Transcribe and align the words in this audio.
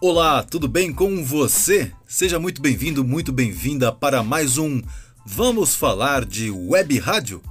Olá, 0.00 0.44
tudo 0.44 0.68
bem 0.68 0.92
com 0.92 1.24
você? 1.24 1.90
Seja 2.06 2.38
muito 2.38 2.62
bem-vindo, 2.62 3.02
muito 3.02 3.32
bem-vinda 3.32 3.90
para 3.90 4.22
mais 4.22 4.56
um 4.56 4.80
Vamos 5.26 5.74
Falar 5.74 6.24
de 6.24 6.52
Web 6.52 6.96
Rádio? 7.00 7.42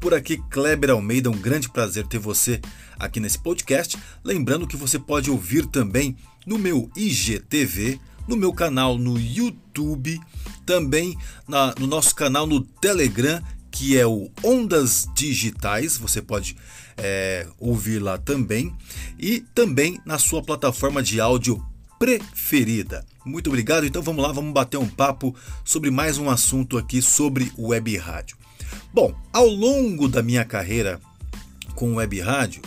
Por 0.00 0.14
aqui, 0.14 0.38
Kleber 0.48 0.88
Almeida, 0.88 1.30
um 1.30 1.36
grande 1.36 1.68
prazer 1.68 2.06
ter 2.06 2.18
você 2.18 2.62
aqui 2.98 3.20
nesse 3.20 3.38
podcast. 3.38 3.98
Lembrando 4.24 4.66
que 4.66 4.74
você 4.74 4.98
pode 4.98 5.30
ouvir 5.30 5.66
também 5.66 6.16
no 6.46 6.56
meu 6.58 6.90
IGTV, 6.96 8.00
no 8.26 8.36
meu 8.36 8.54
canal 8.54 8.96
no 8.96 9.20
YouTube, 9.20 10.18
também 10.64 11.14
na, 11.46 11.74
no 11.78 11.86
nosso 11.86 12.14
canal 12.14 12.46
no 12.46 12.62
Telegram, 12.62 13.42
que 13.70 13.98
é 13.98 14.06
o 14.06 14.30
Ondas 14.42 15.06
Digitais. 15.14 15.98
Você 15.98 16.22
pode 16.22 16.56
é, 16.96 17.46
ouvir 17.60 17.98
lá 17.98 18.16
também, 18.16 18.74
e 19.18 19.40
também 19.54 20.00
na 20.06 20.18
sua 20.18 20.42
plataforma 20.42 21.02
de 21.02 21.20
áudio 21.20 21.62
preferida. 22.02 23.06
Muito 23.24 23.46
obrigado. 23.46 23.86
Então 23.86 24.02
vamos 24.02 24.24
lá, 24.24 24.32
vamos 24.32 24.52
bater 24.52 24.76
um 24.76 24.88
papo 24.88 25.32
sobre 25.64 25.88
mais 25.88 26.18
um 26.18 26.28
assunto 26.28 26.76
aqui 26.76 27.00
sobre 27.00 27.52
web 27.56 27.96
rádio. 27.96 28.36
Bom, 28.92 29.14
ao 29.32 29.46
longo 29.46 30.08
da 30.08 30.20
minha 30.20 30.44
carreira 30.44 31.00
com 31.76 31.94
web 31.94 32.20
rádio, 32.20 32.60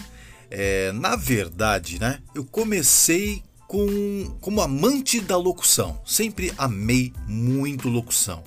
é, 0.50 0.94
na 0.94 1.18
verdade, 1.18 2.00
né, 2.00 2.20
eu 2.34 2.46
comecei 2.46 3.44
com, 3.68 4.38
como 4.40 4.62
amante 4.62 5.20
da 5.20 5.36
locução. 5.36 6.00
Sempre 6.06 6.54
amei 6.58 7.12
muito 7.28 7.90
locução. 7.90 8.42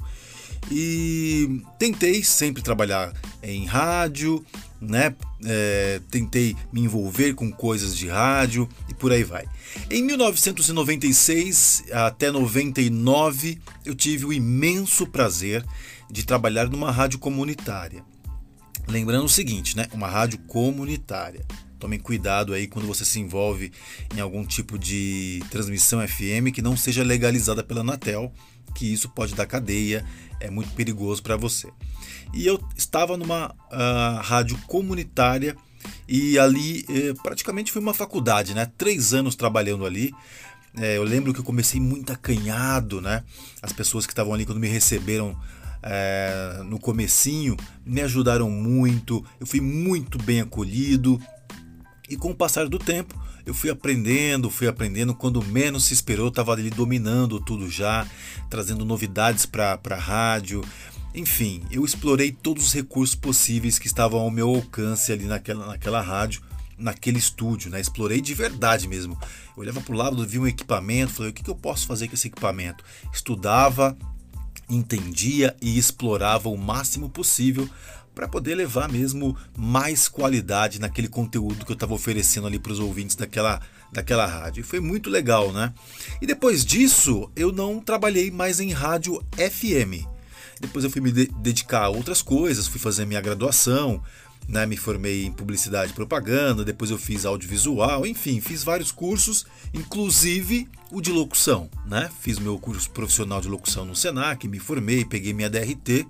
E 0.70 1.62
tentei 1.78 2.22
sempre 2.22 2.62
trabalhar 2.62 3.12
em 3.42 3.64
rádio, 3.64 4.44
né? 4.80 5.14
É, 5.44 6.00
tentei 6.10 6.56
me 6.72 6.80
envolver 6.80 7.34
com 7.34 7.50
coisas 7.50 7.96
de 7.96 8.08
rádio 8.08 8.68
e 8.88 8.94
por 8.94 9.12
aí 9.12 9.24
vai. 9.24 9.46
Em 9.90 10.02
1996 10.02 11.84
até 11.92 12.30
99, 12.30 13.58
eu 13.84 13.94
tive 13.94 14.24
o 14.26 14.32
imenso 14.32 15.06
prazer 15.06 15.64
de 16.10 16.24
trabalhar 16.24 16.68
numa 16.68 16.90
rádio 16.90 17.18
comunitária. 17.18 18.04
Lembrando 18.88 19.24
o 19.24 19.28
seguinte, 19.28 19.76
né? 19.76 19.86
Uma 19.92 20.08
rádio 20.08 20.38
comunitária. 20.40 21.44
Tomem 21.78 21.98
cuidado 21.98 22.54
aí 22.54 22.66
quando 22.66 22.86
você 22.86 23.04
se 23.04 23.20
envolve 23.20 23.70
em 24.16 24.20
algum 24.20 24.44
tipo 24.44 24.78
de 24.78 25.42
transmissão 25.50 26.06
FM 26.06 26.50
que 26.52 26.62
não 26.62 26.76
seja 26.76 27.04
legalizada 27.04 27.62
pela 27.62 27.80
Anatel, 27.82 28.32
que 28.74 28.92
isso 28.92 29.08
pode 29.08 29.34
dar 29.34 29.46
cadeia, 29.46 30.04
é 30.40 30.50
muito 30.50 30.70
perigoso 30.72 31.22
para 31.22 31.36
você. 31.36 31.68
E 32.32 32.46
eu 32.46 32.60
estava 32.76 33.16
numa 33.16 33.50
uh, 33.50 34.20
rádio 34.22 34.58
comunitária 34.66 35.56
e 36.06 36.38
ali 36.38 36.84
eh, 36.88 37.14
praticamente 37.22 37.72
foi 37.72 37.80
uma 37.80 37.94
faculdade, 37.94 38.54
né? 38.54 38.70
Três 38.76 39.14
anos 39.14 39.34
trabalhando 39.34 39.86
ali. 39.86 40.12
É, 40.76 40.96
eu 40.96 41.02
lembro 41.02 41.32
que 41.32 41.40
eu 41.40 41.44
comecei 41.44 41.80
muito 41.80 42.12
acanhado, 42.12 43.00
né? 43.00 43.24
As 43.62 43.72
pessoas 43.72 44.06
que 44.06 44.12
estavam 44.12 44.34
ali 44.34 44.44
quando 44.44 44.58
me 44.58 44.68
receberam 44.68 45.38
é, 45.82 46.60
no 46.64 46.78
comecinho 46.78 47.56
me 47.84 48.00
ajudaram 48.00 48.50
muito. 48.50 49.24
Eu 49.40 49.46
fui 49.46 49.60
muito 49.60 50.20
bem 50.22 50.40
acolhido 50.40 51.20
e 52.08 52.16
com 52.16 52.30
o 52.30 52.34
passar 52.34 52.68
do 52.68 52.78
tempo 52.78 53.14
eu 53.48 53.54
fui 53.54 53.70
aprendendo, 53.70 54.50
fui 54.50 54.68
aprendendo. 54.68 55.14
Quando 55.14 55.42
menos 55.42 55.86
se 55.86 55.94
esperou, 55.94 56.28
estava 56.28 56.52
ali 56.52 56.68
dominando 56.68 57.40
tudo 57.40 57.70
já, 57.70 58.06
trazendo 58.50 58.84
novidades 58.84 59.46
para 59.46 59.80
a 59.88 59.94
rádio. 59.94 60.62
Enfim, 61.14 61.62
eu 61.70 61.82
explorei 61.82 62.30
todos 62.30 62.66
os 62.66 62.74
recursos 62.74 63.14
possíveis 63.16 63.78
que 63.78 63.86
estavam 63.86 64.20
ao 64.20 64.30
meu 64.30 64.54
alcance 64.54 65.10
ali 65.10 65.24
naquela, 65.24 65.66
naquela 65.66 66.02
rádio, 66.02 66.42
naquele 66.76 67.16
estúdio, 67.16 67.70
né? 67.70 67.80
Explorei 67.80 68.20
de 68.20 68.34
verdade 68.34 68.86
mesmo. 68.86 69.18
Eu 69.56 69.62
olhava 69.62 69.80
para 69.80 69.94
o 69.94 69.96
lado, 69.96 70.26
via 70.26 70.42
um 70.42 70.46
equipamento, 70.46 71.14
falei, 71.14 71.30
o 71.30 71.34
que, 71.34 71.42
que 71.42 71.48
eu 71.48 71.56
posso 71.56 71.86
fazer 71.86 72.06
com 72.06 72.14
esse 72.14 72.28
equipamento? 72.28 72.84
Estudava, 73.10 73.96
entendia 74.68 75.56
e 75.62 75.78
explorava 75.78 76.50
o 76.50 76.56
máximo 76.58 77.08
possível 77.08 77.66
para 78.18 78.26
poder 78.26 78.56
levar 78.56 78.90
mesmo 78.90 79.36
mais 79.56 80.08
qualidade 80.08 80.80
naquele 80.80 81.06
conteúdo 81.06 81.64
que 81.64 81.70
eu 81.70 81.74
estava 81.74 81.94
oferecendo 81.94 82.48
ali 82.48 82.58
para 82.58 82.72
os 82.72 82.80
ouvintes 82.80 83.14
daquela, 83.14 83.62
daquela 83.92 84.26
rádio. 84.26 84.62
E 84.62 84.64
foi 84.64 84.80
muito 84.80 85.08
legal, 85.08 85.52
né? 85.52 85.72
E 86.20 86.26
depois 86.26 86.64
disso, 86.64 87.30
eu 87.36 87.52
não 87.52 87.78
trabalhei 87.78 88.28
mais 88.28 88.58
em 88.58 88.72
rádio 88.72 89.24
FM. 89.34 90.04
Depois 90.60 90.84
eu 90.84 90.90
fui 90.90 91.00
me 91.00 91.12
de 91.12 91.26
dedicar 91.26 91.84
a 91.84 91.88
outras 91.90 92.20
coisas, 92.20 92.66
fui 92.66 92.80
fazer 92.80 93.06
minha 93.06 93.20
graduação, 93.20 94.02
né, 94.48 94.66
me 94.66 94.76
formei 94.76 95.24
em 95.24 95.30
publicidade 95.30 95.92
e 95.92 95.94
propaganda, 95.94 96.64
depois 96.64 96.90
eu 96.90 96.98
fiz 96.98 97.24
audiovisual, 97.24 98.04
enfim, 98.04 98.40
fiz 98.40 98.64
vários 98.64 98.90
cursos, 98.90 99.46
inclusive 99.72 100.68
o 100.90 101.00
de 101.00 101.12
locução, 101.12 101.70
né? 101.86 102.10
Fiz 102.20 102.40
meu 102.40 102.58
curso 102.58 102.90
profissional 102.90 103.40
de 103.40 103.46
locução 103.46 103.84
no 103.84 103.94
Senac, 103.94 104.48
me 104.48 104.58
formei, 104.58 105.04
peguei 105.04 105.32
minha 105.32 105.48
DRT 105.48 106.04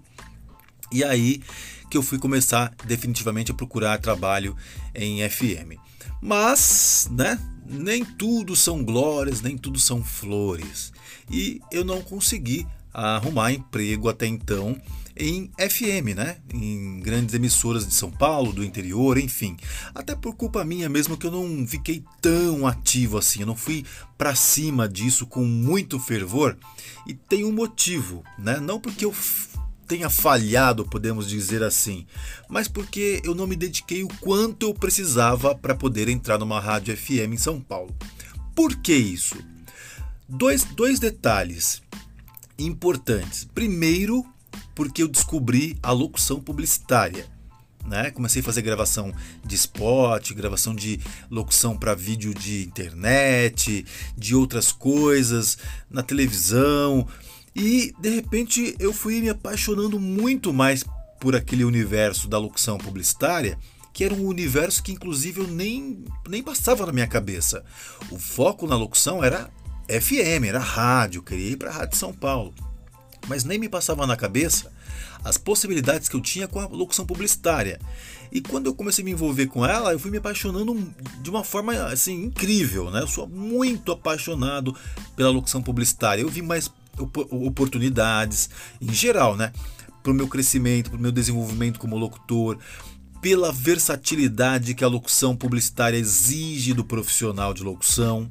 e 0.91 1.05
aí 1.05 1.43
que 1.89 1.97
eu 1.97 2.03
fui 2.03 2.19
começar 2.19 2.73
definitivamente 2.85 3.51
a 3.51 3.55
procurar 3.55 3.99
trabalho 3.99 4.57
em 4.95 5.29
FM. 5.29 5.79
Mas, 6.21 7.09
né, 7.11 7.39
nem 7.67 8.05
tudo 8.05 8.57
são 8.57 8.83
glórias, 8.83 9.41
nem 9.41 9.57
tudo 9.57 9.79
são 9.79 10.03
flores. 10.03 10.93
E 11.31 11.61
eu 11.71 11.85
não 11.85 12.01
consegui 12.03 12.67
arrumar 12.93 13.53
emprego 13.53 14.09
até 14.09 14.27
então 14.27 14.81
em 15.19 15.51
FM, 15.59 16.15
né? 16.17 16.37
Em 16.55 17.01
grandes 17.01 17.35
emissoras 17.35 17.87
de 17.87 17.93
São 17.93 18.11
Paulo, 18.11 18.53
do 18.53 18.65
interior, 18.65 19.19
enfim. 19.19 19.57
Até 19.95 20.15
por 20.15 20.35
culpa 20.35 20.65
minha 20.65 20.89
mesmo 20.89 21.17
que 21.17 21.27
eu 21.27 21.31
não 21.31 21.67
fiquei 21.67 22.05
tão 22.21 22.67
ativo 22.67 23.19
assim, 23.19 23.41
eu 23.41 23.47
não 23.47 23.57
fui 23.57 23.85
para 24.17 24.35
cima 24.35 24.89
disso 24.89 25.27
com 25.27 25.45
muito 25.45 25.99
fervor. 25.99 26.57
E 27.07 27.15
tem 27.15 27.45
um 27.45 27.53
motivo, 27.53 28.23
né? 28.39 28.61
Não 28.61 28.81
porque 28.81 29.05
eu 29.05 29.13
tenha 29.89 30.11
falhado, 30.11 30.85
podemos 30.85 31.27
dizer 31.27 31.63
assim, 31.63 32.07
mas 32.47 32.69
porque 32.69 33.23
eu 33.25 33.35
não 33.35 33.47
me 33.47 33.57
dediquei 33.57 34.05
o 34.05 34.09
quanto 34.21 34.67
eu 34.67 34.75
precisava 34.75 35.55
para 35.55 35.75
poder 35.75 36.09
entrar 36.09 36.39
numa 36.39 36.61
rádio 36.61 36.95
FM 36.95 37.33
em 37.33 37.39
São 37.39 37.59
Paulo. 37.59 37.97
Por 38.55 38.77
que 38.77 38.95
isso? 38.95 39.37
Dois, 40.29 40.63
dois 40.63 41.01
detalhes 41.01 41.83
importantes. 42.59 43.49
Primeiro, 43.55 44.27
porque 44.75 45.03
eu 45.03 45.09
descobri 45.09 45.79
a 45.83 45.91
locução 45.91 46.39
publicitária. 46.39 47.27
Né? 47.87 48.11
Comecei 48.11 48.43
a 48.43 48.45
fazer 48.45 48.61
gravação 48.61 49.11
de 49.43 49.55
spot, 49.55 50.33
gravação 50.35 50.75
de 50.75 51.01
locução 51.31 51.79
para 51.79 51.95
vídeo 51.95 52.35
de 52.35 52.65
internet, 52.65 53.87
de 54.17 54.35
outras 54.35 54.71
coisas, 54.71 55.57
na 55.91 56.03
televisão. 56.03 57.09
E 57.59 57.93
de 57.99 58.09
repente 58.09 58.77
eu 58.79 58.93
fui 58.93 59.21
me 59.21 59.29
apaixonando 59.29 59.99
muito 59.99 60.53
mais 60.53 60.85
por 61.21 61.35
aquele 61.35 61.65
universo 61.65 62.29
da 62.29 62.39
locução 62.39 62.79
publicitária, 62.79 63.59
que 63.93 64.05
era 64.05 64.15
um 64.15 64.27
universo 64.27 64.81
que 64.81 64.93
inclusive 64.93 65.41
eu 65.41 65.49
nem, 65.49 66.05
nem 66.29 66.41
passava 66.41 66.87
na 66.87 66.93
minha 66.93 67.09
cabeça. 67.09 67.65
O 68.13 68.19
foco 68.19 68.65
na 68.69 68.77
locução 68.77 69.25
era 69.25 69.51
FM, 69.89 70.47
era 70.47 70.61
rádio, 70.61 71.21
criei 71.21 71.57
para 71.57 71.71
a 71.71 71.73
Rádio 71.73 71.99
São 71.99 72.13
Paulo. 72.13 72.55
Mas 73.27 73.43
nem 73.43 73.59
me 73.59 73.69
passava 73.69 74.07
na 74.07 74.17
cabeça 74.17 74.71
as 75.25 75.37
possibilidades 75.37 76.09
que 76.09 76.15
eu 76.15 76.21
tinha 76.21 76.47
com 76.47 76.61
a 76.61 76.67
locução 76.67 77.05
publicitária. 77.05 77.81
E 78.31 78.41
quando 78.41 78.67
eu 78.67 78.75
comecei 78.75 79.03
a 79.03 79.05
me 79.05 79.11
envolver 79.11 79.47
com 79.47 79.67
ela, 79.67 79.93
eu 79.93 79.99
fui 79.99 80.13
me 80.13 80.19
apaixonando 80.19 80.95
de 81.21 81.29
uma 81.29 81.43
forma 81.43 81.73
assim 81.87 82.23
incrível, 82.23 82.89
né? 82.91 83.03
Eu 83.03 83.09
sou 83.09 83.27
muito 83.27 83.91
apaixonado 83.91 84.77
pela 85.17 85.31
locução 85.31 85.61
publicitária. 85.61 86.23
Eu 86.23 86.29
vi 86.29 86.41
mais 86.41 86.71
oportunidades 87.01 88.51
em 88.81 88.93
geral, 88.93 89.37
né? 89.37 89.53
Para 90.03 90.13
o 90.13 90.15
meu 90.15 90.29
crescimento, 90.29 90.91
para 90.91 90.99
o 90.99 91.03
meu 91.03 91.13
desenvolvimento 91.13 91.79
como 91.79 91.97
locutor, 91.97 92.59
pela 93.21 93.53
versatilidade 93.53 94.75
que 94.75 94.85
a 94.85 94.89
locução 94.89 95.37
publicitária 95.37 95.97
exige 95.97 96.73
do 96.73 96.85
profissional 96.85 97.53
de 97.53 97.63
locução 97.63 98.31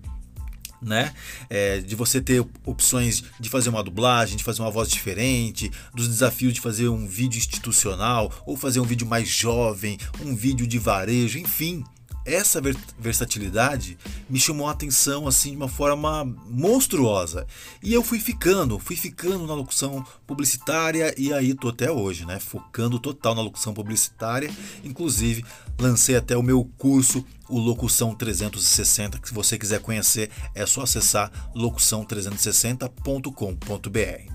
né? 0.81 1.13
É, 1.49 1.79
de 1.79 1.95
você 1.95 2.21
ter 2.21 2.45
opções 2.65 3.23
de 3.39 3.49
fazer 3.49 3.69
uma 3.69 3.83
dublagem, 3.83 4.37
de 4.37 4.43
fazer 4.43 4.61
uma 4.61 4.71
voz 4.71 4.89
diferente, 4.89 5.71
dos 5.93 6.07
desafios 6.07 6.53
de 6.53 6.61
fazer 6.61 6.87
um 6.87 7.07
vídeo 7.07 7.37
institucional 7.37 8.31
ou 8.45 8.55
fazer 8.55 8.79
um 8.79 8.83
vídeo 8.83 9.07
mais 9.07 9.27
jovem, 9.27 9.97
um 10.23 10.35
vídeo 10.35 10.67
de 10.67 10.77
varejo, 10.77 11.39
enfim 11.39 11.83
essa 12.27 12.61
versatilidade 12.99 13.97
me 14.29 14.37
chamou 14.37 14.67
a 14.67 14.71
atenção 14.71 15.25
assim 15.27 15.51
de 15.51 15.55
uma 15.55 15.69
forma 15.69 16.25
monstruosa. 16.49 17.47
E 17.81 17.93
eu 17.93 18.03
fui 18.03 18.19
ficando, 18.19 18.77
fui 18.77 18.97
ficando 18.97 19.47
na 19.47 19.53
locução 19.53 20.05
publicitária 20.27 21.15
e 21.17 21.31
aí 21.31 21.53
tô 21.53 21.69
até 21.69 21.89
hoje, 21.89 22.25
né, 22.25 22.37
focando 22.39 22.99
total 22.99 23.33
na 23.33 23.41
locução 23.41 23.73
publicitária. 23.73 24.51
Inclusive, 24.83 25.45
lancei 25.79 26.17
até 26.17 26.35
o 26.35 26.43
meu 26.43 26.69
curso, 26.77 27.25
o 27.47 27.57
Locução 27.57 28.13
360, 28.13 29.19
que 29.19 29.29
se 29.29 29.33
você 29.33 29.57
quiser 29.57 29.79
conhecer, 29.79 30.29
é 30.53 30.65
só 30.65 30.81
acessar 30.81 31.31
locução360.com.br. 31.55 34.33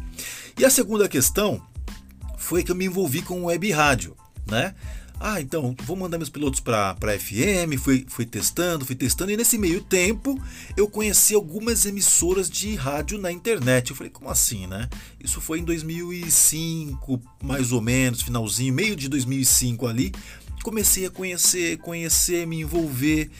E 0.58 0.64
a 0.64 0.70
segunda 0.70 1.06
questão 1.08 1.60
foi 2.38 2.64
que 2.64 2.70
eu 2.70 2.76
me 2.76 2.86
envolvi 2.86 3.20
com 3.20 3.44
web 3.44 3.70
rádio, 3.70 4.16
né? 4.46 4.74
Ah, 5.24 5.40
então 5.40 5.72
vou 5.84 5.94
mandar 5.96 6.18
meus 6.18 6.28
pilotos 6.28 6.58
para 6.58 6.96
FM, 6.96 7.78
fui, 7.78 8.04
fui 8.08 8.26
testando, 8.26 8.84
fui 8.84 8.96
testando, 8.96 9.30
e 9.30 9.36
nesse 9.36 9.56
meio 9.56 9.80
tempo 9.80 10.36
eu 10.76 10.88
conheci 10.88 11.32
algumas 11.32 11.86
emissoras 11.86 12.50
de 12.50 12.74
rádio 12.74 13.18
na 13.18 13.30
internet. 13.30 13.90
Eu 13.90 13.96
falei, 13.96 14.10
como 14.10 14.28
assim, 14.28 14.66
né? 14.66 14.88
Isso 15.22 15.40
foi 15.40 15.60
em 15.60 15.64
2005, 15.64 17.22
mais 17.40 17.70
ou 17.70 17.80
menos, 17.80 18.20
finalzinho, 18.20 18.74
meio 18.74 18.96
de 18.96 19.08
2005 19.08 19.86
ali. 19.86 20.12
Comecei 20.64 21.06
a 21.06 21.10
conhecer, 21.10 21.78
conhecer, 21.78 22.44
me 22.44 22.60
envolver, 22.60 23.30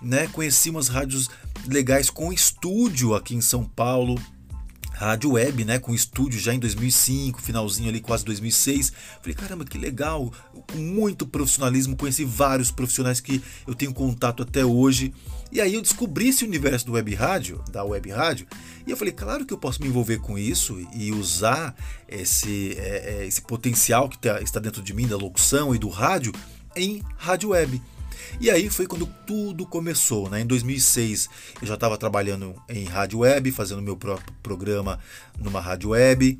né? 0.00 0.28
Conheci 0.28 0.70
umas 0.70 0.86
rádios 0.86 1.28
legais 1.66 2.08
com 2.08 2.32
estúdio 2.32 3.16
aqui 3.16 3.34
em 3.34 3.40
São 3.40 3.64
Paulo, 3.64 4.14
rádio 5.02 5.32
web, 5.32 5.64
né, 5.64 5.78
com 5.78 5.94
estúdio 5.94 6.40
já 6.40 6.54
em 6.54 6.58
2005, 6.58 7.40
finalzinho 7.40 7.88
ali 7.88 8.00
quase 8.00 8.24
2006. 8.24 8.92
Falei, 9.20 9.34
caramba, 9.34 9.64
que 9.64 9.78
legal, 9.78 10.32
com 10.72 10.78
muito 10.78 11.26
profissionalismo, 11.26 11.96
conheci 11.96 12.24
vários 12.24 12.70
profissionais 12.70 13.20
que 13.20 13.42
eu 13.66 13.74
tenho 13.74 13.92
contato 13.92 14.42
até 14.42 14.64
hoje. 14.64 15.12
E 15.50 15.60
aí 15.60 15.74
eu 15.74 15.82
descobri 15.82 16.28
esse 16.28 16.44
universo 16.44 16.86
do 16.86 16.92
web 16.92 17.14
rádio, 17.14 17.62
da 17.70 17.84
web 17.84 18.10
rádio, 18.10 18.46
e 18.86 18.90
eu 18.90 18.96
falei, 18.96 19.12
claro 19.12 19.44
que 19.44 19.52
eu 19.52 19.58
posso 19.58 19.82
me 19.82 19.88
envolver 19.88 20.18
com 20.18 20.38
isso 20.38 20.78
e 20.94 21.12
usar 21.12 21.74
esse, 22.08 22.74
é, 22.78 23.20
é 23.20 23.26
esse 23.26 23.42
potencial 23.42 24.08
que 24.08 24.18
tá, 24.18 24.40
está 24.40 24.58
dentro 24.58 24.82
de 24.82 24.94
mim 24.94 25.06
da 25.06 25.16
locução 25.16 25.74
e 25.74 25.78
do 25.78 25.88
rádio 25.88 26.32
em 26.74 27.02
rádio 27.18 27.50
web. 27.50 27.80
E 28.40 28.50
aí 28.50 28.68
foi 28.68 28.86
quando 28.86 29.06
tudo 29.26 29.66
começou, 29.66 30.28
né? 30.28 30.40
Em 30.40 30.46
2006 30.46 31.28
eu 31.60 31.66
já 31.66 31.74
estava 31.74 31.96
trabalhando 31.96 32.54
em 32.68 32.84
rádio 32.84 33.20
web, 33.20 33.50
fazendo 33.52 33.82
meu 33.82 33.96
próprio 33.96 34.34
programa 34.42 34.98
numa 35.38 35.60
rádio 35.60 35.90
web. 35.90 36.38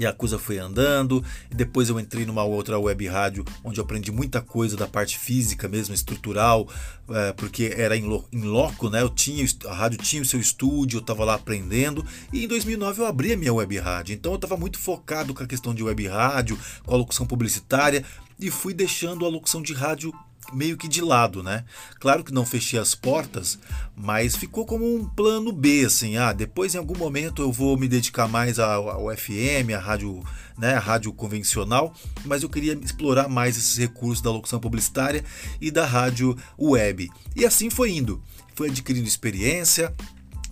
E 0.00 0.06
a 0.06 0.14
coisa 0.14 0.38
foi 0.38 0.56
andando, 0.56 1.22
depois 1.50 1.90
eu 1.90 2.00
entrei 2.00 2.24
numa 2.24 2.42
outra 2.42 2.78
web 2.78 3.06
rádio 3.06 3.44
onde 3.62 3.78
eu 3.78 3.84
aprendi 3.84 4.10
muita 4.10 4.40
coisa 4.40 4.74
da 4.74 4.86
parte 4.86 5.18
física 5.18 5.68
mesmo, 5.68 5.94
estrutural, 5.94 6.66
é, 7.10 7.34
porque 7.34 7.74
era 7.76 7.94
em, 7.94 8.04
lo, 8.04 8.26
em 8.32 8.40
loco, 8.40 8.88
né? 8.88 9.02
Eu 9.02 9.10
tinha, 9.10 9.44
a 9.66 9.74
rádio 9.74 9.98
tinha 9.98 10.22
o 10.22 10.24
seu 10.24 10.40
estúdio, 10.40 10.96
eu 10.96 11.00
estava 11.02 11.22
lá 11.22 11.34
aprendendo. 11.34 12.02
E 12.32 12.44
em 12.44 12.48
2009 12.48 13.02
eu 13.02 13.06
abri 13.06 13.34
a 13.34 13.36
minha 13.36 13.52
web 13.52 13.78
rádio, 13.78 14.14
então 14.14 14.32
eu 14.32 14.36
estava 14.36 14.56
muito 14.56 14.78
focado 14.78 15.34
com 15.34 15.42
a 15.42 15.46
questão 15.46 15.74
de 15.74 15.82
web 15.82 16.08
rádio, 16.08 16.58
com 16.82 16.94
a 16.94 16.96
locução 16.96 17.26
publicitária, 17.26 18.02
e 18.40 18.50
fui 18.50 18.72
deixando 18.72 19.26
a 19.26 19.28
locução 19.28 19.60
de 19.60 19.74
rádio 19.74 20.14
meio 20.52 20.76
que 20.76 20.88
de 20.88 21.00
lado, 21.00 21.42
né? 21.42 21.64
Claro 21.98 22.24
que 22.24 22.32
não 22.32 22.44
fechei 22.44 22.78
as 22.78 22.94
portas, 22.94 23.58
mas 23.96 24.36
ficou 24.36 24.64
como 24.64 24.84
um 24.84 25.04
plano 25.04 25.52
B, 25.52 25.84
assim, 25.84 26.16
ah, 26.16 26.32
depois 26.32 26.74
em 26.74 26.78
algum 26.78 26.96
momento 26.96 27.42
eu 27.42 27.52
vou 27.52 27.76
me 27.76 27.88
dedicar 27.88 28.28
mais 28.28 28.58
ao, 28.58 29.14
FM, 29.16 29.74
à 29.76 29.78
rádio, 29.78 30.22
né, 30.58 30.74
a 30.74 30.80
rádio 30.80 31.12
convencional, 31.12 31.94
mas 32.24 32.42
eu 32.42 32.48
queria 32.48 32.74
explorar 32.74 33.28
mais 33.28 33.56
esses 33.56 33.76
recursos 33.76 34.22
da 34.22 34.30
locução 34.30 34.60
publicitária 34.60 35.24
e 35.60 35.70
da 35.70 35.86
rádio 35.86 36.36
web. 36.58 37.10
E 37.36 37.44
assim 37.44 37.70
foi 37.70 37.92
indo, 37.92 38.22
foi 38.54 38.68
adquirindo 38.68 39.06
experiência, 39.06 39.94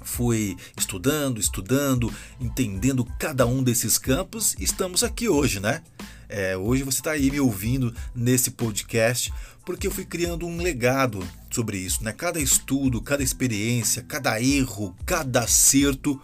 fui 0.02 0.56
estudando, 0.76 1.38
estudando, 1.38 2.12
entendendo 2.40 3.04
cada 3.18 3.46
um 3.46 3.62
desses 3.62 3.98
campos, 3.98 4.56
estamos 4.58 5.04
aqui 5.04 5.28
hoje, 5.28 5.60
né? 5.60 5.82
É, 6.28 6.56
hoje 6.56 6.82
você 6.82 6.98
está 6.98 7.12
aí 7.12 7.30
me 7.30 7.40
ouvindo 7.40 7.94
nesse 8.14 8.50
podcast 8.50 9.32
porque 9.64 9.86
eu 9.86 9.90
fui 9.90 10.04
criando 10.04 10.46
um 10.46 10.58
legado 10.58 11.26
sobre 11.50 11.78
isso, 11.78 12.04
né? 12.04 12.12
Cada 12.12 12.38
estudo, 12.40 13.00
cada 13.00 13.22
experiência, 13.22 14.02
cada 14.02 14.40
erro, 14.40 14.94
cada 15.06 15.40
acerto, 15.40 16.20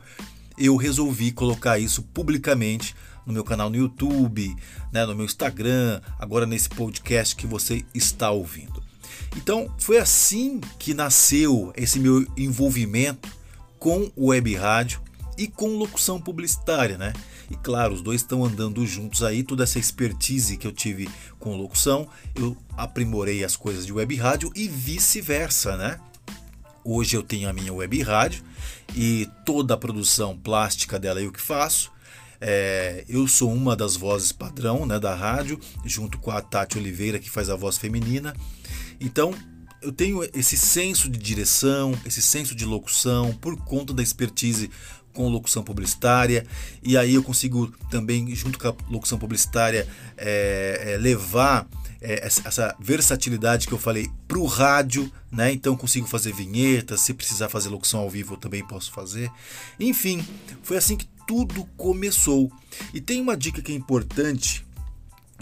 eu 0.59 0.77
resolvi 0.77 1.33
colocar 1.33 1.79
isso 1.79 2.03
publicamente 2.03 2.95
no 3.27 3.33
meu 3.33 3.45
canal 3.45 3.71
no 3.71 3.77
YouTube, 3.77 4.55
né, 4.93 5.06
no 5.06 5.15
meu 5.15 5.25
Instagram, 5.25 6.01
agora 6.19 6.47
nesse 6.47 6.69
podcast 6.69 7.35
que 7.35 7.47
você 7.47 7.85
está 7.95 8.31
ouvindo. 8.31 8.83
Então, 9.37 9.73
foi 9.79 9.99
assim 9.99 10.61
que 10.79 10.95
nasceu 10.95 11.73
esse 11.77 11.99
meu 11.99 12.27
envolvimento 12.37 13.29
com 13.79 14.11
o 14.15 14.29
web 14.29 14.55
rádio 14.55 15.01
e 15.37 15.47
com 15.47 15.77
locução 15.77 16.21
publicitária, 16.21 16.97
né? 16.97 17.13
E 17.51 17.57
claro, 17.57 17.95
os 17.95 18.03
dois 18.03 18.21
estão 18.21 18.45
andando 18.45 18.87
juntos 18.87 19.23
aí, 19.23 19.43
toda 19.43 19.65
essa 19.65 19.79
expertise 19.79 20.57
que 20.57 20.67
eu 20.67 20.73
tive 20.73 21.09
com 21.39 21.57
locução, 21.57 22.09
eu 22.35 22.57
aprimorei 22.77 23.45
as 23.45 23.57
coisas 23.57 23.85
de 23.85 23.93
web 23.93 24.15
rádio 24.17 24.51
e 24.55 24.69
vice-versa, 24.69 25.77
né? 25.77 26.01
Hoje 26.85 27.17
eu 27.17 27.23
tenho 27.23 27.49
a 27.49 27.53
minha 27.53 27.73
web 27.73 28.03
rádio 28.03 28.45
e 28.95 29.29
toda 29.45 29.75
a 29.75 29.77
produção 29.77 30.37
plástica 30.37 30.99
dela 30.99 31.21
eu 31.21 31.33
que 31.33 31.41
faço. 31.41 31.93
É, 32.41 33.05
eu 33.09 33.27
sou 33.27 33.51
uma 33.51 33.75
das 33.75 33.97
vozes 33.97 34.31
padrão 34.31 34.85
né, 34.85 34.99
da 34.99 35.15
rádio, 35.15 35.59
junto 35.83 36.19
com 36.19 36.31
a 36.31 36.43
Tati 36.43 36.77
Oliveira, 36.77 37.19
que 37.19 37.31
faz 37.31 37.49
a 37.49 37.57
voz 37.57 37.79
feminina. 37.79 38.35
Então, 39.01 39.33
eu 39.81 39.93
tenho 39.93 40.23
esse 40.35 40.57
senso 40.57 41.09
de 41.09 41.19
direção, 41.19 41.99
esse 42.05 42.21
senso 42.21 42.55
de 42.55 42.65
locução, 42.65 43.33
por 43.33 43.57
conta 43.57 43.93
da 43.93 44.03
expertise 44.03 44.71
com 45.15 45.29
locução 45.29 45.63
publicitária, 45.63 46.45
e 46.83 46.99
aí 46.99 47.15
eu 47.15 47.23
consigo 47.23 47.73
também, 47.91 48.35
junto 48.35 48.59
com 48.59 48.69
a 48.69 48.75
locução 48.91 49.19
publicitária, 49.19 49.89
é, 50.19 50.93
é, 50.93 50.97
levar 50.99 51.67
é, 52.01 52.27
essa 52.27 52.77
versatilidade 52.79 53.67
que 53.67 53.73
eu 53.73 53.79
falei 53.79 54.11
para 54.29 54.39
o 54.39 54.45
rádio, 54.45 55.11
né? 55.33 55.53
Então 55.53 55.77
consigo 55.77 56.07
fazer 56.07 56.35
vinhetas, 56.35 57.01
se 57.01 57.15
precisar 57.15 57.49
fazer 57.49 57.71
locução 57.71 58.01
ao 58.01 58.11
vivo 58.11 58.35
eu 58.35 58.39
também 58.39 58.67
posso 58.67 58.93
fazer. 58.93 59.31
Enfim, 59.81 60.23
foi 60.63 60.77
assim 60.77 60.97
que 60.97 61.09
tudo 61.27 61.65
começou. 61.77 62.53
E 62.93 63.01
tem 63.01 63.21
uma 63.21 63.37
dica 63.37 63.63
que 63.63 63.73
é 63.73 63.75
importante 63.75 64.67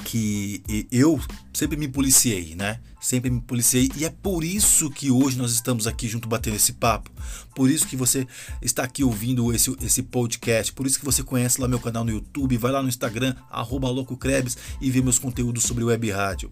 que 0.05 0.87
eu 0.91 1.21
sempre 1.53 1.77
me 1.77 1.89
policiei, 1.89 2.55
né? 2.55 2.81
Sempre 3.01 3.31
me 3.31 3.41
policiei 3.41 3.91
e 3.97 4.05
é 4.05 4.11
por 4.11 4.45
isso 4.45 4.91
que 4.91 5.11
hoje 5.11 5.37
nós 5.37 5.53
estamos 5.53 5.87
aqui 5.87 6.09
junto 6.09 6.29
batendo 6.29 6.57
esse 6.57 6.73
papo. 6.73 7.11
Por 7.55 7.71
isso 7.71 7.87
que 7.87 7.97
você 7.97 8.27
está 8.61 8.85
aqui 8.85 9.03
ouvindo 9.05 9.53
esse, 9.53 9.75
esse 9.83 10.03
podcast. 10.03 10.73
Por 10.73 10.87
isso 10.87 10.99
que 10.99 11.05
você 11.05 11.23
conhece 11.23 11.61
lá 11.61 11.69
meu 11.69 11.81
canal 11.81 12.05
no 12.05 12.13
YouTube, 12.13 12.57
vai 12.57 12.73
lá 12.73 12.83
no 12.83 12.89
Instagram 12.89 13.35
@loucocrebs 13.51 14.57
e 14.81 14.91
vê 14.91 15.03
meus 15.03 15.19
conteúdos 15.19 15.65
sobre 15.65 15.85
web 15.85 16.11
rádio. 16.11 16.51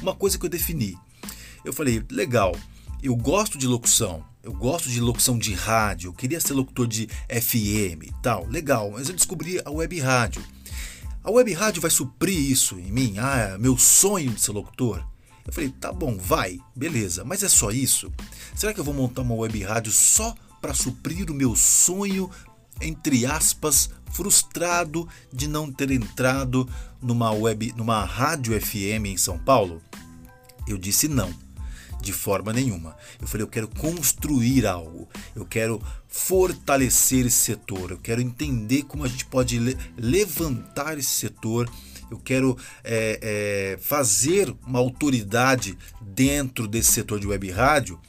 Uma 0.00 0.14
coisa 0.14 0.38
que 0.38 0.46
eu 0.46 0.50
defini, 0.50 0.96
eu 1.64 1.72
falei 1.72 2.02
legal, 2.10 2.56
eu 3.02 3.14
gosto 3.14 3.58
de 3.58 3.66
locução, 3.66 4.24
eu 4.42 4.52
gosto 4.52 4.88
de 4.88 5.00
locução 5.00 5.38
de 5.38 5.52
rádio, 5.52 6.12
queria 6.12 6.40
ser 6.40 6.54
locutor 6.54 6.86
de 6.86 7.06
FM 7.28 8.04
e 8.04 8.12
tal, 8.22 8.46
legal, 8.46 8.90
mas 8.90 9.08
eu 9.08 9.14
descobri 9.14 9.60
a 9.64 9.70
web 9.70 9.98
rádio. 10.00 10.42
A 11.22 11.30
web 11.30 11.52
rádio 11.52 11.82
vai 11.82 11.90
suprir 11.90 12.38
isso 12.38 12.78
em 12.78 12.90
mim? 12.90 13.16
Ah, 13.18 13.36
é 13.36 13.58
meu 13.58 13.76
sonho 13.76 14.30
de 14.30 14.40
ser 14.40 14.52
locutor? 14.52 15.04
Eu 15.46 15.52
falei, 15.52 15.68
tá 15.68 15.92
bom, 15.92 16.16
vai, 16.16 16.58
beleza, 16.74 17.24
mas 17.24 17.42
é 17.42 17.48
só 17.48 17.70
isso? 17.70 18.10
Será 18.54 18.72
que 18.72 18.80
eu 18.80 18.84
vou 18.84 18.94
montar 18.94 19.22
uma 19.22 19.34
web 19.34 19.62
rádio 19.62 19.92
só 19.92 20.34
para 20.62 20.72
suprir 20.72 21.30
o 21.30 21.34
meu 21.34 21.54
sonho, 21.54 22.30
entre 22.80 23.26
aspas, 23.26 23.90
frustrado 24.12 25.06
de 25.30 25.46
não 25.46 25.70
ter 25.70 25.90
entrado 25.90 26.66
numa 27.02 27.30
web, 27.32 27.74
numa 27.76 28.02
rádio 28.02 28.58
FM 28.58 29.06
em 29.06 29.16
São 29.18 29.38
Paulo? 29.38 29.82
Eu 30.66 30.78
disse 30.78 31.06
não 31.06 31.34
de 32.00 32.12
forma 32.12 32.52
nenhuma. 32.52 32.96
Eu 33.20 33.26
falei, 33.26 33.44
eu 33.44 33.48
quero 33.48 33.68
construir 33.68 34.66
algo, 34.66 35.08
eu 35.34 35.44
quero 35.44 35.82
fortalecer 36.08 37.26
esse 37.26 37.36
setor, 37.36 37.92
eu 37.92 37.98
quero 37.98 38.20
entender 38.20 38.82
como 38.84 39.04
a 39.04 39.08
gente 39.08 39.24
pode 39.26 39.58
le 39.58 39.76
levantar 39.96 40.98
esse 40.98 41.10
setor. 41.10 41.70
Eu 42.10 42.18
quero 42.18 42.58
é, 42.82 43.20
é, 43.22 43.78
fazer 43.80 44.52
uma 44.66 44.80
autoridade 44.80 45.78
dentro 46.00 46.66
desse 46.66 46.90
setor 46.90 47.20
de 47.20 47.26
web 47.28 47.48
rádio 47.50 48.00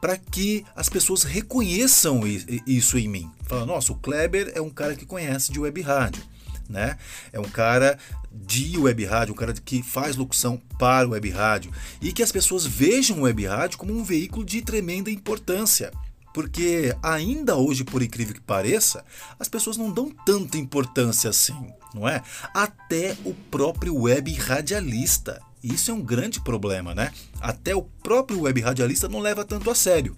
para 0.00 0.16
que 0.16 0.64
as 0.74 0.88
pessoas 0.88 1.22
reconheçam 1.22 2.22
isso 2.66 2.96
em 2.96 3.06
mim. 3.06 3.30
Fala, 3.46 3.66
nossa, 3.66 3.92
o 3.92 3.96
Kleber 3.96 4.50
é 4.54 4.60
um 4.60 4.70
cara 4.70 4.96
que 4.96 5.04
conhece 5.04 5.52
de 5.52 5.60
web 5.60 5.80
rádio 5.82 6.22
né? 6.68 6.96
É 7.32 7.38
um 7.38 7.44
cara 7.44 7.98
de 8.34 8.78
web 8.78 9.04
rádio, 9.04 9.34
um 9.34 9.36
cara 9.36 9.52
que 9.52 9.82
faz 9.82 10.16
locução 10.16 10.60
para 10.78 11.08
web 11.08 11.30
rádio 11.30 11.72
e 12.00 12.12
que 12.12 12.22
as 12.22 12.32
pessoas 12.32 12.66
vejam 12.66 13.18
o 13.18 13.22
web 13.22 13.46
rádio 13.46 13.78
como 13.78 13.92
um 13.92 14.04
veículo 14.04 14.44
de 14.44 14.62
tremenda 14.62 15.10
importância. 15.10 15.92
Porque 16.32 16.96
ainda 17.02 17.56
hoje, 17.56 17.84
por 17.84 18.02
incrível 18.02 18.34
que 18.34 18.40
pareça, 18.40 19.04
as 19.38 19.48
pessoas 19.48 19.76
não 19.76 19.90
dão 19.90 20.10
tanta 20.24 20.56
importância 20.56 21.28
assim, 21.28 21.70
não 21.94 22.08
é? 22.08 22.22
Até 22.54 23.16
o 23.24 23.34
próprio 23.50 23.94
web 23.94 24.32
radialista. 24.32 25.42
Isso 25.62 25.90
é 25.90 25.94
um 25.94 26.00
grande 26.00 26.40
problema, 26.40 26.94
né? 26.94 27.12
Até 27.40 27.76
o 27.76 27.82
próprio 27.82 28.40
web 28.40 28.60
radialista 28.60 29.08
não 29.08 29.20
leva 29.20 29.44
tanto 29.44 29.70
a 29.70 29.74
sério. 29.74 30.16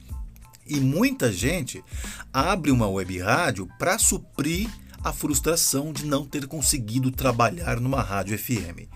E 0.66 0.80
muita 0.80 1.30
gente 1.30 1.85
abre 2.33 2.71
uma 2.71 2.88
web 2.88 3.18
rádio 3.18 3.68
para 3.78 3.99
suprir 3.99 4.71
a 5.05 5.13
frustração 5.13 5.93
de 5.93 6.07
não 6.07 6.25
ter 6.25 6.47
conseguido 6.47 7.11
trabalhar 7.11 7.79
numa 7.79 8.01
rádio 8.01 8.39
FM. 8.39 8.89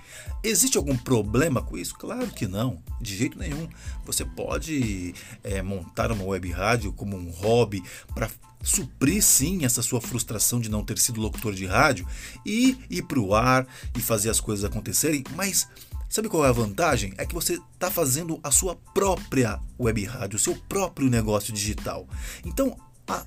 Existe 0.43 0.79
algum 0.79 0.97
problema 0.97 1.61
com 1.61 1.77
isso? 1.77 1.95
Claro 1.95 2.29
que 2.29 2.47
não, 2.47 2.83
de 2.99 3.15
jeito 3.15 3.39
nenhum. 3.39 3.69
Você 4.07 4.25
pode 4.25 5.15
é, 5.45 5.61
montar 5.61 6.11
uma 6.11 6.25
web 6.25 6.51
rádio 6.51 6.95
como 6.95 7.15
um 7.15 7.31
hobby 7.31 7.83
para 8.15 8.31
suprir 8.63 9.23
sim 9.23 9.67
essa 9.67 9.83
sua 9.83 10.01
frustração 10.01 10.59
de 10.59 10.71
não 10.71 10.83
ter 10.83 10.99
sido 10.99 11.21
locutor 11.21 11.55
de 11.55 11.67
rádio 11.67 12.09
e 12.45 12.79
ir 12.89 13.03
para 13.03 13.21
o 13.21 13.35
ar 13.35 13.67
e 13.95 14.01
fazer 14.01 14.31
as 14.31 14.41
coisas 14.41 14.65
acontecerem, 14.65 15.23
mas 15.37 15.69
Sabe 16.09 16.31
qual 16.31 16.43
é 16.47 16.49
a 16.49 16.53
vantagem? 16.53 17.13
É 17.19 17.27
que 17.27 17.35
você 17.35 17.61
está 17.75 17.91
fazendo 17.91 18.41
a 18.43 18.51
sua 18.51 18.75
própria 18.95 19.61
web 19.79 20.03
rádio, 20.07 20.37
o 20.37 20.41
seu 20.41 20.57
próprio 20.67 21.11
negócio 21.11 21.53
digital. 21.53 22.09
Então, 22.47 22.75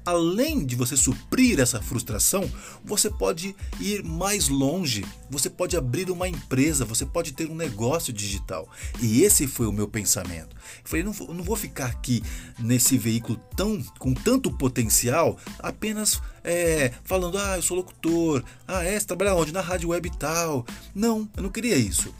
além 0.06 0.66
de 0.66 0.76
você 0.76 0.96
suprir 0.96 1.60
essa 1.60 1.82
frustração, 1.82 2.50
você 2.84 3.10
pode 3.10 3.56
ir 3.80 4.04
mais 4.04 4.48
longe, 4.48 5.06
você 5.30 5.50
pode 5.50 5.76
abrir 5.76 6.12
uma 6.12 6.28
empresa, 6.28 6.86
você 6.86 7.06
pode 7.06 7.32
ter 7.34 7.50
um 7.50 7.56
negócio 7.56 8.14
digital. 8.14 8.70
E 9.02 9.24
esse 9.24 9.48
foi 9.48 9.66
o 9.66 9.72
meu 9.72 9.88
pensamento. 9.88 10.56
Eu 10.56 10.90
falei, 10.90 11.04
não, 11.04 11.14
não 11.34 11.44
vou 11.44 11.56
ficar 11.56 11.88
aqui 11.88 12.22
nesse 12.60 12.98
veículo 12.98 13.40
tão 13.56 13.82
com 13.98 14.14
tanto 14.14 14.52
potencial 14.52 15.38
apenas 15.60 16.22
é, 16.44 16.92
falando, 17.04 17.38
ah, 17.38 17.58
eu 17.58 17.62
sou 17.62 17.78
locutor, 17.78 18.44
ah, 18.68 18.84
é, 18.84 19.00
você 19.00 19.06
trabalha 19.06 19.36
onde? 19.36 19.52
Na 19.52 19.62
rádio 19.62 19.90
web 19.90 20.08
e 20.08 20.18
tal. 20.18 20.66
Não, 20.94 21.28
eu 21.36 21.44
não 21.44 21.50
queria 21.50 21.76
isso. 21.76 22.14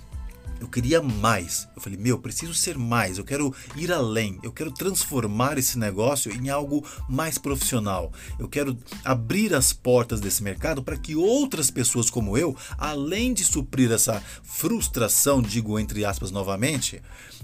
Eu 0.62 0.68
queria 0.68 1.02
mais. 1.02 1.68
Eu 1.76 1.82
falei, 1.82 1.98
meu, 1.98 2.20
preciso 2.20 2.54
ser 2.54 2.78
mais. 2.78 3.18
Eu 3.18 3.24
quero 3.24 3.52
ir 3.76 3.92
além. 3.92 4.38
Eu 4.44 4.52
quero 4.52 4.72
transformar 4.72 5.58
esse 5.58 5.76
negócio 5.76 6.32
em 6.32 6.52
algo 6.52 6.86
mais 7.10 7.40
profissional. 7.40 8.14
Eu 8.38 8.48
quero 8.48 8.78
abrir 9.04 9.56
as 9.56 9.74
portas 9.74 10.22
desse 10.22 10.44
mercado 10.44 10.84
para 10.84 10.96
que 10.96 11.16
outras 11.16 11.72
pessoas 11.72 12.12
como 12.12 12.38
eu, 12.38 12.56
além 12.78 13.34
de 13.34 13.44
suprir 13.44 13.92
essa 13.92 14.22
frustração, 14.44 15.42
digo 15.42 15.80
entre 15.80 16.06
aspas 16.06 16.30
novamente, 16.30 17.02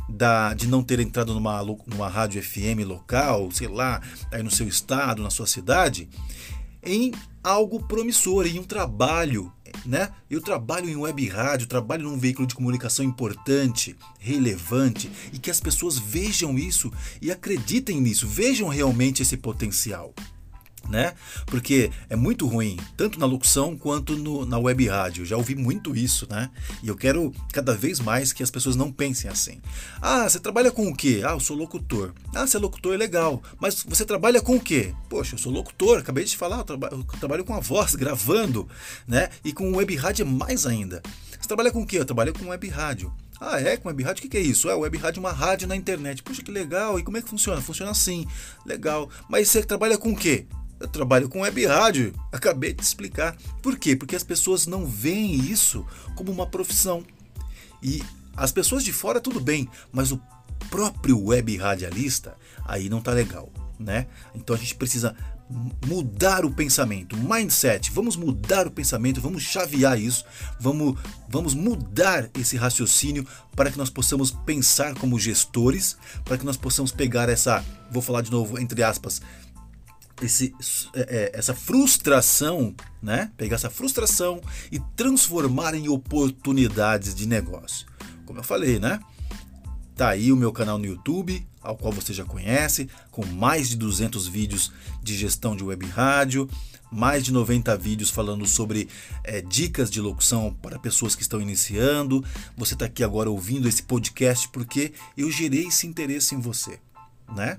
da, 0.08 0.54
de 0.54 0.68
não 0.68 0.84
ter 0.84 1.00
entrado 1.00 1.34
numa, 1.34 1.64
numa 1.88 2.08
rádio 2.08 2.42
FM 2.44 2.86
local, 2.86 3.50
sei 3.52 3.68
lá, 3.68 4.00
aí 4.32 4.44
no 4.44 4.52
seu 4.52 4.68
estado, 4.68 5.24
na 5.24 5.32
sua 5.32 5.48
cidade, 5.48 6.08
em 6.84 7.12
algo 7.44 7.84
promissor, 7.88 8.46
em 8.46 8.60
um 8.60 8.64
trabalho 8.64 9.52
né? 9.88 10.12
Eu 10.30 10.42
trabalho 10.42 10.90
em 10.90 10.96
web 10.96 11.26
rádio, 11.30 11.66
trabalho 11.66 12.04
num 12.04 12.20
veículo 12.20 12.46
de 12.46 12.54
comunicação 12.54 13.06
importante, 13.06 13.96
relevante 14.20 15.10
e 15.32 15.40
que 15.40 15.50
as 15.50 15.62
pessoas 15.62 15.98
vejam 15.98 16.60
isso 16.60 16.92
e 17.22 17.32
acreditem 17.32 18.02
nisso, 18.02 18.28
vejam 18.28 18.68
realmente 18.68 19.22
esse 19.22 19.38
potencial 19.38 20.14
né? 20.90 21.14
Porque 21.46 21.92
é 22.10 22.16
muito 22.16 22.48
ruim, 22.48 22.78
tanto 22.96 23.20
na 23.20 23.26
locução 23.26 23.78
quanto 23.78 24.16
no, 24.16 24.46
na 24.46 24.58
web 24.58 24.88
rádio. 24.88 25.26
Já 25.26 25.38
ouvi 25.38 25.56
muito 25.56 25.96
isso, 25.96 26.28
né? 26.30 26.50
E 26.84 26.88
eu 26.88 26.96
quero 26.96 27.34
cada 27.52 27.74
vez 27.74 28.00
mais 28.00 28.34
que 28.34 28.44
as 28.44 28.52
pessoas 28.52 28.76
não 28.76 28.92
pensem 28.92 29.30
assim. 29.30 29.60
Ah, 30.02 30.28
você 30.28 30.40
trabalha 30.40 30.72
com 30.72 30.88
o 30.88 30.96
quê? 30.96 31.22
Ah, 31.26 31.32
eu 31.32 31.40
sou 31.40 31.56
locutor. 31.56 32.14
Ah, 32.34 32.46
você 32.46 32.58
é 32.58 32.60
locutor, 32.60 32.94
é 32.94 32.98
legal. 32.98 33.42
Mas 33.60 33.84
você 33.84 34.06
trabalha 34.06 34.42
com 34.42 34.56
o 34.56 34.60
quê? 34.60 34.94
Poxa, 35.10 35.36
eu 35.36 35.40
sou 35.40 35.52
locutor, 35.52 36.00
acabei 36.00 36.24
de 36.24 36.36
falar, 36.38 36.60
eu, 36.60 36.64
traba 36.64 36.90
eu 36.92 37.04
trabalho 37.20 37.44
com 37.44 37.54
a 37.54 37.60
voz, 37.60 37.94
gravando, 37.96 38.68
né? 39.08 39.30
E 39.44 39.54
com 39.54 39.76
web 39.76 39.96
rádio 39.96 40.24
é 40.24 40.30
mais 40.30 40.66
ainda. 40.66 41.02
Você 41.40 41.48
trabalha 41.48 41.72
com 41.72 41.82
o 41.82 41.86
quê? 41.86 42.00
Eu 42.00 42.06
trabalho 42.06 42.34
com 42.34 42.48
web 42.48 42.68
rádio. 42.68 43.14
Ah, 43.40 43.62
é? 43.62 43.78
Com 43.78 43.88
web 43.88 44.04
rádio? 44.04 44.26
O 44.26 44.30
que, 44.30 44.38
é 44.38 44.42
isso? 44.42 44.70
É, 44.70 44.76
web 44.76 44.98
rádio 44.98 45.20
é 45.20 45.22
uma 45.22 45.32
rádio 45.32 45.68
na 45.68 45.76
internet. 45.76 46.24
Puxa, 46.24 46.42
que 46.42 46.52
legal. 46.52 47.00
E 47.00 47.04
como 47.04 47.18
é 47.18 47.22
que 47.22 47.30
funciona? 47.30 47.62
Funciona 47.62 47.92
assim. 47.92 48.28
Legal. 48.66 49.10
Mas 49.30 49.50
você 49.50 49.64
trabalha 49.64 49.98
com 49.98 50.12
o 50.12 50.16
quê? 50.16 50.48
Eu 50.80 50.88
trabalho 50.88 51.28
com 51.28 51.42
web 51.42 51.66
rádio, 51.66 52.14
acabei 52.32 52.74
de 52.74 52.84
explicar. 52.84 53.36
Por 53.62 53.78
quê? 53.78 53.96
Porque 53.96 54.16
as 54.16 54.24
pessoas 54.24 54.68
não 54.68 54.86
veem 54.86 55.36
isso 55.36 55.86
como 56.16 56.32
uma 56.32 56.46
profissão. 56.46 57.04
E 57.82 58.04
as 58.36 58.52
pessoas 58.52 58.84
de 58.84 58.94
fora 58.94 59.20
tudo 59.20 59.40
bem, 59.40 59.68
mas 59.92 60.12
o 60.12 60.22
próprio 60.70 61.24
web 61.26 61.58
radialista 61.58 62.36
aí 62.66 62.90
não 62.90 63.02
tá 63.02 63.12
legal, 63.12 63.52
né? 63.80 64.08
Então 64.36 64.56
a 64.56 64.60
gente 64.60 64.76
precisa 64.76 65.16
mudar 65.86 66.44
o 66.44 66.52
pensamento, 66.52 67.16
mindset. 67.16 67.92
Vamos 67.92 68.16
mudar 68.16 68.68
o 68.68 68.72
pensamento, 68.72 69.22
vamos 69.22 69.44
chavear 69.44 70.00
isso, 70.00 70.26
vamos, 70.60 71.00
vamos 71.30 71.54
mudar 71.54 72.30
esse 72.38 72.58
raciocínio 72.58 73.26
para 73.56 73.72
que 73.72 73.78
nós 73.78 73.90
possamos 73.90 74.30
pensar 74.30 74.94
como 74.96 75.20
gestores, 75.20 75.98
para 76.26 76.38
que 76.38 76.46
nós 76.46 76.58
possamos 76.58 76.92
pegar 76.92 77.30
essa, 77.30 77.64
vou 77.90 78.02
falar 78.02 78.22
de 78.22 78.32
novo 78.32 78.60
entre 78.60 78.84
aspas, 78.84 79.22
esse, 80.22 80.54
é, 80.94 81.02
é, 81.02 81.32
essa 81.34 81.54
frustração, 81.54 82.76
né? 83.02 83.32
Pegar 83.38 83.56
essa 83.56 83.70
frustração 83.70 84.42
e 84.72 84.80
transformar 84.96 85.74
em 85.76 85.88
oportunidades 85.88 87.14
de 87.14 87.28
negócio. 87.28 87.88
Como 88.26 88.40
eu 88.40 88.44
falei, 88.44 88.80
né? 88.80 89.00
Tá 89.96 90.10
aí 90.10 90.32
o 90.32 90.38
meu 90.38 90.52
canal 90.52 90.78
no 90.78 90.86
YouTube, 90.86 91.46
ao 91.62 91.76
qual 91.76 91.92
você 91.92 92.14
já 92.14 92.24
conhece, 92.24 92.88
com 93.12 93.26
mais 93.26 93.70
de 93.70 93.76
200 93.76 94.28
vídeos 94.28 94.72
de 95.02 95.16
gestão 95.18 95.56
de 95.56 95.64
web 95.64 95.86
rádio, 95.88 96.48
mais 96.92 97.24
de 97.24 97.34
90 97.34 97.76
vídeos 97.78 98.10
falando 98.10 98.46
sobre 98.46 98.88
é, 99.24 99.42
dicas 99.42 99.90
de 99.90 100.00
locução 100.00 100.56
para 100.62 100.80
pessoas 100.80 101.16
que 101.16 101.22
estão 101.22 101.42
iniciando. 101.42 102.24
Você 102.56 102.74
está 102.74 102.86
aqui 102.86 103.04
agora 103.04 103.30
ouvindo 103.30 103.68
esse 103.68 103.84
podcast 103.84 104.48
porque 104.50 104.94
eu 105.18 105.30
gerei 105.32 105.68
esse 105.68 105.88
interesse 105.88 106.36
em 106.36 106.40
você, 106.40 106.80
né? 107.36 107.58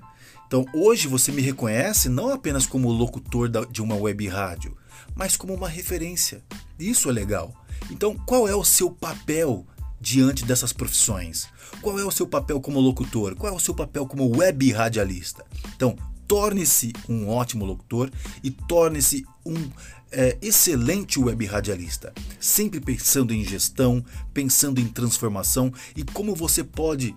Então 0.49 0.65
hoje 0.73 1.07
você 1.07 1.31
me 1.31 1.43
reconhece 1.43 2.09
não 2.09 2.31
apenas 2.31 2.65
como 2.65 2.91
locutor 2.91 3.47
de 3.67 3.83
uma 3.83 3.93
web 3.93 4.27
rádio, 4.27 4.75
mas 5.13 5.37
como 5.37 5.53
uma 5.53 5.69
referência. 5.69 6.43
Isso 6.79 7.07
é 7.07 7.13
legal. 7.13 7.53
Então 7.91 8.15
qual 8.25 8.47
é 8.47 8.55
o 8.55 8.63
seu 8.63 8.89
papel 8.89 9.63
diante 10.01 10.43
dessas 10.43 10.73
profissões? 10.73 11.47
Qual 11.83 11.99
é 11.99 12.03
o 12.03 12.09
seu 12.09 12.25
papel 12.25 12.59
como 12.59 12.79
locutor? 12.79 13.35
Qual 13.35 13.53
é 13.53 13.55
o 13.55 13.59
seu 13.59 13.75
papel 13.75 14.07
como 14.07 14.35
web 14.35 14.71
radialista? 14.71 15.45
Então 15.75 15.95
torne-se 16.27 16.93
um 17.07 17.29
ótimo 17.29 17.63
locutor 17.63 18.09
e 18.43 18.49
torne-se 18.49 19.23
um 19.45 19.69
é, 20.11 20.35
excelente 20.41 21.19
web 21.19 21.45
radialista, 21.45 22.11
sempre 22.39 22.79
pensando 22.79 23.35
em 23.35 23.45
gestão, 23.45 24.03
pensando 24.33 24.81
em 24.81 24.87
transformação 24.87 25.71
e 25.95 26.03
como 26.03 26.33
você 26.33 26.63
pode 26.63 27.15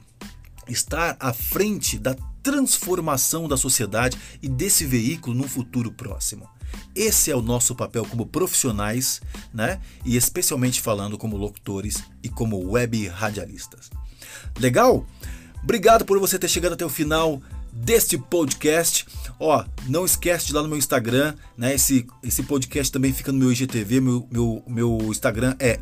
estar 0.69 1.17
à 1.19 1.33
frente 1.33 1.99
da 1.99 2.15
transformação 2.43 3.47
da 3.47 3.57
sociedade 3.57 4.19
e 4.43 4.49
desse 4.49 4.85
veículo 4.85 5.37
num 5.37 5.49
futuro 5.49 5.93
próximo. 5.93 6.49
Esse 6.95 7.31
é 7.31 7.37
o 7.37 7.43
nosso 7.43 7.75
papel 7.75 8.05
como 8.05 8.27
profissionais, 8.27 9.21
né? 9.53 9.81
E 10.05 10.17
especialmente 10.17 10.81
falando 10.81 11.19
como 11.19 11.37
locutores 11.37 12.03
e 12.23 12.29
como 12.29 12.71
web 12.71 13.09
radialistas. 13.09 13.91
Legal? 14.59 15.07
Obrigado 15.63 16.05
por 16.05 16.19
você 16.19 16.39
ter 16.39 16.49
chegado 16.49 16.73
até 16.73 16.85
o 16.85 16.91
final 16.91 17.41
deste 17.73 18.19
podcast. 18.19 19.07
Ó, 19.41 19.65
não 19.89 20.05
esquece 20.05 20.47
de 20.47 20.53
ir 20.53 20.55
lá 20.55 20.63
no 20.63 20.69
meu 20.69 20.77
Instagram, 20.77 21.35
né? 21.57 21.75
Esse, 21.75 22.07
esse 22.23 22.43
podcast 22.43 22.93
também 22.93 23.13
fica 23.13 23.33
no 23.33 23.39
meu 23.39 23.51
IGTV, 23.51 24.01
meu, 24.01 24.29
meu, 24.31 24.63
meu 24.67 24.99
Instagram 25.11 25.57
é 25.59 25.81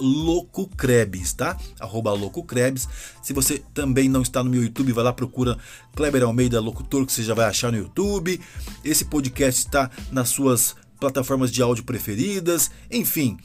loucocrebs, 0.00 1.34
tá? 1.34 1.56
loucocrebs. 2.14 2.88
Se 3.22 3.32
você 3.32 3.62
também 3.74 4.08
não 4.08 4.22
está 4.22 4.42
no 4.42 4.50
meu 4.50 4.62
YouTube, 4.62 4.92
vai 4.92 5.04
lá, 5.04 5.12
procura 5.12 5.58
Kleber 5.94 6.22
Almeida 6.22 6.60
Locutor, 6.60 7.04
que 7.04 7.12
você 7.12 7.22
já 7.22 7.34
vai 7.34 7.46
achar 7.46 7.70
no 7.70 7.78
YouTube. 7.78 8.40
Esse 8.82 9.04
podcast 9.04 9.60
está 9.60 9.90
nas 10.10 10.30
suas 10.30 10.74
plataformas 10.98 11.50
de 11.52 11.60
áudio 11.62 11.84
preferidas. 11.84 12.70
Enfim, 12.90 13.36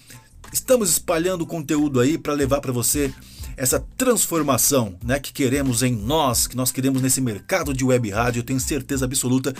estamos 0.53 0.89
espalhando 0.89 1.45
conteúdo 1.45 1.99
aí 1.99 2.17
para 2.17 2.33
levar 2.33 2.61
para 2.61 2.71
você 2.71 3.13
essa 3.57 3.79
transformação 3.97 4.97
né, 5.03 5.19
que 5.19 5.33
queremos 5.33 5.83
em 5.83 5.93
nós, 5.93 6.47
que 6.47 6.55
nós 6.55 6.71
queremos 6.71 7.01
nesse 7.01 7.21
mercado 7.21 7.73
de 7.73 7.83
web 7.83 8.09
rádio, 8.09 8.39
eu 8.39 8.43
tenho 8.43 8.59
certeza 8.59 9.05
absoluta 9.05 9.53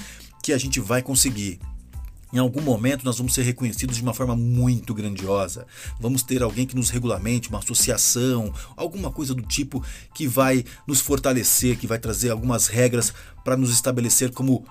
que 0.44 0.54
a 0.54 0.58
gente 0.58 0.80
vai 0.80 1.02
conseguir. 1.02 1.60
Em 2.34 2.38
algum 2.38 2.62
momento 2.62 3.04
nós 3.04 3.18
vamos 3.18 3.34
ser 3.34 3.44
reconhecidos 3.44 3.98
de 3.98 4.04
uma 4.04 4.14
forma 4.14 4.36
muito 4.36 4.94
grandiosa. 4.94 5.68
Vamos 6.00 6.24
ter 6.24 6.42
alguém 6.42 6.66
que 6.66 6.76
nos 6.76 6.90
regulamente, 6.90 7.50
uma 7.50 7.60
associação, 7.60 8.54
alguma 8.78 9.12
coisa 9.12 9.34
do 9.34 9.42
tipo 9.42 9.84
que 10.14 10.28
vai 10.28 10.64
nos 10.88 11.02
fortalecer, 11.02 11.78
que 11.78 11.88
vai 11.88 12.00
trazer 12.00 12.30
algumas 12.30 12.68
regras 12.68 13.14
para 13.44 13.58
nos 13.58 13.72
estabelecer 13.72 14.32
como 14.32 14.66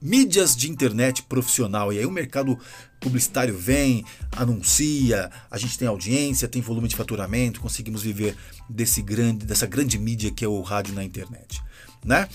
mídias 0.00 0.56
de 0.56 0.70
internet 0.70 1.22
profissional. 1.22 1.92
E 1.92 1.98
aí 1.98 2.06
o 2.06 2.10
mercado 2.10 2.58
publicitário 3.00 3.56
vem, 3.56 4.04
anuncia, 4.36 5.30
a 5.50 5.58
gente 5.58 5.78
tem 5.78 5.88
audiência, 5.88 6.48
tem 6.48 6.62
volume 6.62 6.88
de 6.88 6.96
faturamento, 6.96 7.60
conseguimos 7.60 8.02
viver 8.02 8.36
desse 8.68 9.02
grande, 9.02 9.46
dessa 9.46 9.66
grande 9.66 9.98
mídia 9.98 10.30
que 10.30 10.44
é 10.44 10.48
o 10.48 10.60
rádio 10.60 10.94
na 10.94 11.04
internet, 11.04 11.62
né? 12.04 12.28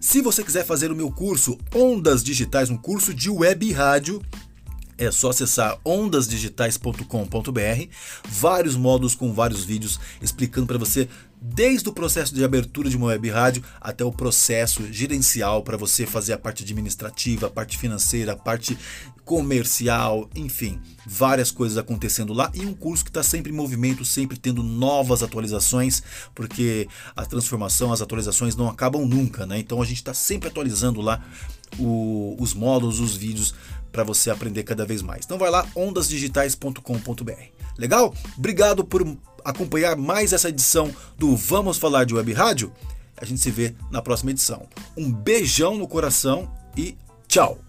Se 0.00 0.20
você 0.20 0.44
quiser 0.44 0.64
fazer 0.64 0.92
o 0.92 0.94
meu 0.94 1.10
curso 1.10 1.58
Ondas 1.74 2.22
Digitais, 2.22 2.70
um 2.70 2.76
curso 2.76 3.12
de 3.12 3.30
web 3.30 3.72
rádio, 3.72 4.22
é 4.98 5.10
só 5.10 5.30
acessar 5.30 5.78
ondasdigitais.com.br, 5.84 7.88
vários 8.28 8.76
módulos 8.76 9.14
com 9.14 9.32
vários 9.32 9.64
vídeos 9.64 9.98
explicando 10.22 10.66
para 10.66 10.78
você 10.78 11.08
desde 11.54 11.88
o 11.88 11.92
processo 11.92 12.34
de 12.34 12.44
abertura 12.44 12.90
de 12.90 12.96
uma 12.96 13.06
web 13.06 13.30
rádio 13.30 13.62
até 13.80 14.04
o 14.04 14.10
processo 14.10 14.92
gerencial 14.92 15.62
para 15.62 15.76
você 15.76 16.04
fazer 16.04 16.32
a 16.32 16.38
parte 16.38 16.64
administrativa, 16.64 17.46
a 17.46 17.50
parte 17.50 17.78
financeira, 17.78 18.32
a 18.32 18.36
parte 18.36 18.76
comercial, 19.24 20.28
enfim, 20.34 20.80
várias 21.06 21.50
coisas 21.50 21.78
acontecendo 21.78 22.32
lá 22.32 22.50
e 22.54 22.64
um 22.64 22.74
curso 22.74 23.04
que 23.04 23.10
está 23.10 23.22
sempre 23.22 23.52
em 23.52 23.54
movimento, 23.54 24.04
sempre 24.04 24.38
tendo 24.38 24.62
novas 24.62 25.22
atualizações, 25.22 26.02
porque 26.34 26.88
a 27.14 27.24
transformação, 27.24 27.92
as 27.92 28.00
atualizações 28.00 28.56
não 28.56 28.68
acabam 28.68 29.06
nunca, 29.06 29.46
né? 29.46 29.58
Então 29.58 29.80
a 29.80 29.84
gente 29.84 29.96
está 29.96 30.14
sempre 30.14 30.48
atualizando 30.48 31.00
lá 31.00 31.24
o, 31.78 32.36
os 32.38 32.54
módulos, 32.54 33.00
os 33.00 33.16
vídeos 33.16 33.54
para 33.96 34.04
você 34.04 34.28
aprender 34.28 34.62
cada 34.62 34.84
vez 34.84 35.00
mais. 35.00 35.24
Então 35.24 35.38
vai 35.38 35.48
lá 35.50 35.66
ondasdigitais.com.br. 35.74 37.32
Legal? 37.78 38.14
Obrigado 38.36 38.84
por 38.84 39.16
acompanhar 39.42 39.96
mais 39.96 40.34
essa 40.34 40.50
edição 40.50 40.94
do 41.16 41.34
Vamos 41.34 41.78
Falar 41.78 42.04
de 42.04 42.14
Web 42.14 42.30
Rádio. 42.34 42.70
A 43.16 43.24
gente 43.24 43.40
se 43.40 43.50
vê 43.50 43.74
na 43.90 44.02
próxima 44.02 44.32
edição. 44.32 44.68
Um 44.94 45.10
beijão 45.10 45.78
no 45.78 45.88
coração 45.88 46.52
e 46.76 46.94
tchau. 47.26 47.65